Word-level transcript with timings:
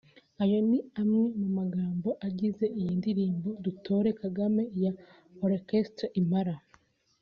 Ayo 0.43 0.59
ni 0.69 0.79
amwe 1.01 1.23
mu 1.39 1.47
magambo 1.57 2.09
agize 2.27 2.65
iyi 2.79 2.91
ndirimbo 2.99 3.49
'Dutore 3.55 4.09
Kagame' 4.21 4.65
ya 4.83 4.91
Orchestre 5.45 6.05
Impala 6.21 6.55